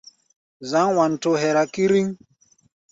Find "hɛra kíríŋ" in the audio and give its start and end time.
1.41-2.07